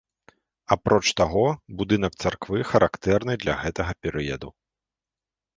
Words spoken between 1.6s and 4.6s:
будынак царквы характэрны для гэтага перыяду.